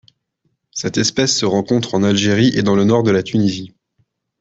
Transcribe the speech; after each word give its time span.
Cette 0.71 0.97
espèce 0.97 1.37
se 1.37 1.45
rencontre 1.45 1.93
en 1.93 2.01
Algérie 2.01 2.49
et 2.55 2.63
dans 2.63 2.75
le 2.75 2.85
nord 2.85 3.03
de 3.03 3.11
la 3.11 3.21
Tunisie. 3.21 3.75